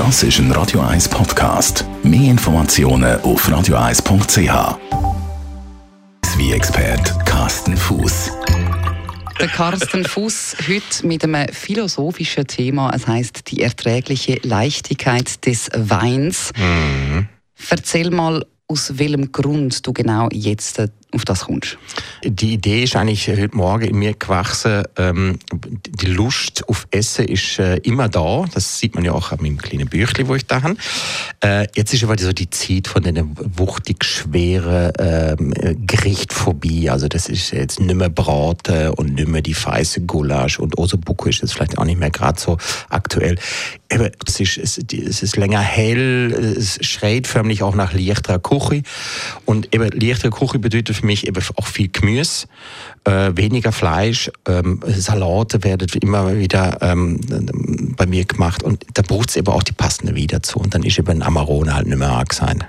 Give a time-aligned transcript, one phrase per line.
[0.00, 1.84] Das ist ein Radio 1 Podcast.
[2.02, 4.78] Mehr Informationen auf radio1.ch.
[6.38, 8.30] Wie expert Carsten Fuß.
[9.38, 12.90] Der Carsten Fuß heute mit einem philosophischen Thema.
[12.94, 16.50] Es heißt die erträgliche Leichtigkeit des Weins.
[16.56, 17.28] Mhm.
[17.68, 20.80] Erzähl mal, aus welchem Grund du genau jetzt
[21.12, 21.78] auf das kommst?
[22.24, 24.84] Die Idee ist eigentlich heute Morgen in mir gewachsen.
[24.96, 28.44] Ähm, die Lust auf Essen ist äh, immer da.
[28.52, 30.76] Das sieht man ja auch an meinem kleinen Büchlein, wo ich da habe.
[31.42, 35.54] Äh, jetzt ist aber so die Zeit von den wuchtig schweren ähm,
[35.86, 36.90] Gericht vorbei.
[36.90, 41.28] Also das ist jetzt nicht mehr Braten und nicht mehr die feise Gulasch und Osobuco
[41.28, 42.58] ist jetzt vielleicht auch nicht mehr gerade so
[42.88, 43.38] aktuell.
[43.90, 48.82] Eben, es, ist, es, es ist länger hell, es schreit förmlich auch nach leichterer Küche.
[49.44, 52.46] Und eben leichtere Küche bedeutet für mich eben auch viel Gemüse,
[53.04, 57.20] äh, weniger Fleisch, ähm, Salate werden immer wieder ähm,
[57.96, 60.82] bei mir gemacht und da braucht es eben auch die passende Wein dazu und dann
[60.82, 62.64] ist eben ein Amarone halt nicht mehr arg sein.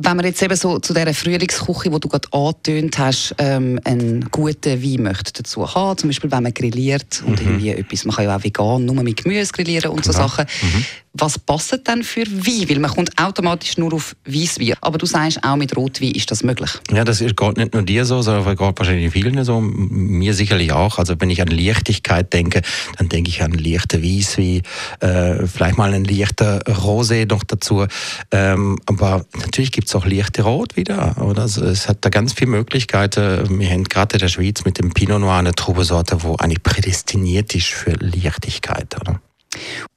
[0.00, 4.28] Wenn man jetzt eben so zu dieser Frühlingsküche, die du gerade angetönt hast, ähm, einen
[4.30, 7.48] guten Wein möchte dazu haben, zum Beispiel wenn man grilliert und mhm.
[7.48, 10.12] irgendwie etwas, man kann ja auch vegan nur mit Gemüse grillieren und genau.
[10.12, 10.46] so Sachen.
[10.62, 10.84] Mhm
[11.18, 12.68] was passt denn für Wein?
[12.68, 14.74] Weil man kommt automatisch nur auf Weißwein.
[14.80, 16.70] Aber du sagst, auch mit Rotwein ist das möglich.
[16.90, 19.60] Ja, das ist gerade nicht nur dir so, sondern gerade wahrscheinlich vielen so.
[19.60, 20.98] Mir sicherlich auch.
[20.98, 22.62] Also wenn ich an Leichtigkeit denke,
[22.96, 24.62] dann denke ich an leichte Weißwein,
[25.00, 27.86] äh, vielleicht mal einen leichten Rosé noch dazu.
[28.30, 31.16] Ähm, aber natürlich gibt es auch leichte Rot wieder.
[31.22, 31.42] Oder?
[31.42, 33.58] Also es hat da ganz viele Möglichkeiten.
[33.58, 37.54] Wir haben gerade in der Schweiz mit dem Pinot Noir eine Trubesorte, wo eigentlich prädestiniert
[37.54, 38.96] ist für Leichtigkeit.
[39.00, 39.20] Oder?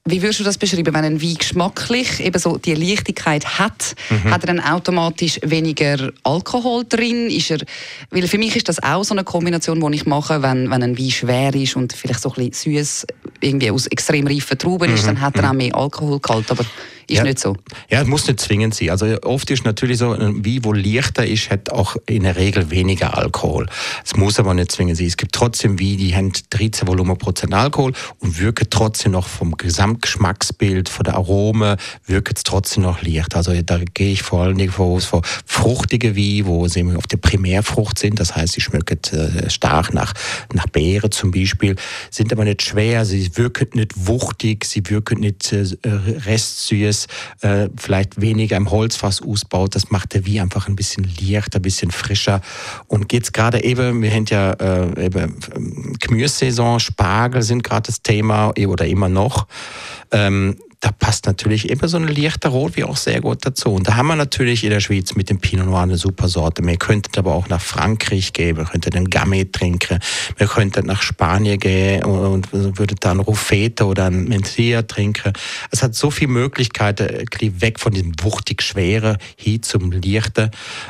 [0.03, 4.31] Wie würdest du das beschreiben, wenn ein Wein geschmacklich eben so die Leichtigkeit hat, mhm.
[4.31, 7.29] hat er dann automatisch weniger Alkohol drin?
[7.29, 7.59] Ist er,
[8.09, 10.97] weil für mich ist das auch so eine Kombination, die ich mache, wenn, wenn ein
[10.97, 13.05] Wein schwer ist und vielleicht so ein bisschen süß
[13.41, 14.95] irgendwie aus extrem reifen Trauben mhm.
[14.95, 15.57] ist, dann hat er auch mhm.
[15.57, 16.65] mehr Alkoholgehalt, aber
[17.11, 17.23] ist ja.
[17.23, 17.55] nicht so.
[17.89, 18.89] Ja, es muss nicht zwingend sein.
[18.89, 22.71] Also oft ist natürlich so, ein Wein, wo leichter ist, hat auch in der Regel
[22.71, 23.67] weniger Alkohol.
[24.05, 25.07] Es muss aber nicht zwingend sein.
[25.07, 29.57] Es gibt trotzdem Wein, die haben 13 Volumenprozent Alkohol und wirken trotzdem noch vom
[29.91, 33.35] Gesamtgeschmacksbild, von der Arome, wirkt es trotzdem noch leicht.
[33.35, 37.17] Also da gehe ich vor allen Dingen vor, vor fruchtige Wein, wo sie auf der
[37.17, 38.19] Primärfrucht sind.
[38.19, 40.13] Das heißt, sie schmecken äh, stark nach,
[40.53, 41.75] nach Beere zum Beispiel,
[42.09, 47.07] sind aber nicht schwer, sie wirken nicht wuchtig, sie wirken nicht äh, restsüß,
[47.41, 49.75] äh, vielleicht weniger im Holzfass ausbaut.
[49.75, 52.41] Das macht der Wein einfach ein bisschen leichter, ein bisschen frischer.
[52.87, 58.01] Und geht's gerade eben, wir haben ja äh, eben ähm, Gemüsesaison, Spargel sind gerade das
[58.01, 59.47] Thema oder immer noch.
[60.11, 63.69] Ähm, da passt natürlich immer so ein leichter Rot wie auch sehr gut dazu.
[63.69, 66.65] Und da haben wir natürlich in der Schweiz mit dem Pinot Noir eine super Sorte.
[66.65, 69.99] Wir könnten aber auch nach Frankreich gehen, wir könnten den Gamay trinken,
[70.37, 75.33] wir könnten nach Spanien gehen und, und würden dann Rufete oder ein Mentria trinken.
[75.69, 77.07] Es hat so viele Möglichkeiten,
[77.61, 80.49] weg von diesem wuchtig schweren hin zum leichten.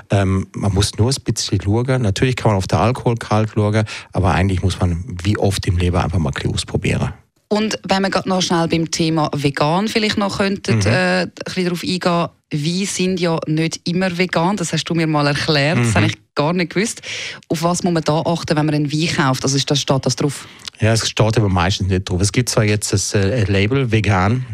[0.10, 2.02] Ähm, man muss nur ein bisschen schauen.
[2.02, 5.98] Natürlich kann man auf der Alkoholgehalt schauen, aber eigentlich muss man wie oft im Leben
[5.98, 7.12] einfach mal ein ausprobieren.
[7.52, 10.86] Und wenn wir gerade noch schnell beim Thema vegan vielleicht noch könnten, mhm.
[10.86, 15.06] äh, ein bisschen darauf eingehen, Wein sind ja nicht immer vegan, das hast du mir
[15.06, 15.84] mal erklärt, mhm.
[15.84, 17.02] das habe ich gar nicht gewusst.
[17.50, 19.44] Auf was muss man da achten, wenn man einen Wein kauft?
[19.44, 20.48] Also ist das, steht das drauf?
[20.80, 22.22] Ja, es steht aber meistens nicht drauf.
[22.22, 24.46] Es gibt zwar jetzt das äh, Label vegan,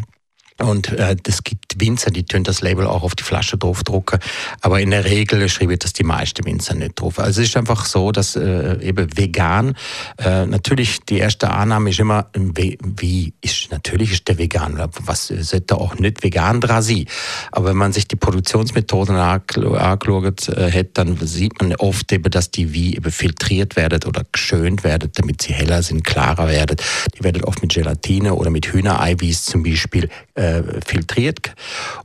[0.59, 4.19] und äh, das gibt Winzer, die tun das Label auch auf die Flasche draufdrucken.
[4.61, 7.19] Aber in der Regel schreibe das die meisten Winzer nicht drauf.
[7.19, 9.75] Also es ist einfach so, dass äh, eben vegan,
[10.17, 14.77] äh, natürlich die erste Annahme ist immer, wie ist, natürlich ist der vegan.
[15.05, 17.05] Was sollte auch nicht vegan dran sein.
[17.51, 22.51] Aber wenn man sich die Produktionsmethoden angeschaut äh, hat, dann sieht man oft eben, dass
[22.51, 26.77] die wie eben filtriert werden oder geschönt werden, damit sie heller sind, klarer werden.
[27.17, 31.53] Die werden oft mit Gelatine oder mit Hühnereiweiß zum Beispiel äh, filtriert.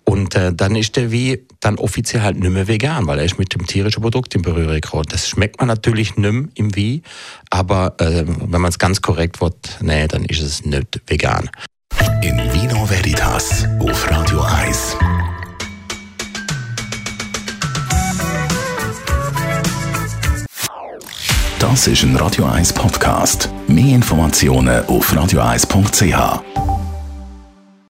[0.04, 3.38] Und äh, dann ist der wie dann offiziell halt nicht mehr vegan, weil er ist
[3.38, 5.04] mit dem tierischen Produkt in Berührung gekommen.
[5.08, 7.02] Das schmeckt man natürlich nicht mehr im Wie,
[7.50, 11.50] aber äh, wenn man es ganz korrekt wird, nee, dann ist es nicht vegan.
[12.22, 14.96] In Vino Veritas auf Radio 1.
[21.62, 23.48] Das ist ein Radio 1 Podcast.
[23.68, 26.71] Mehr Informationen auf radio1.ch.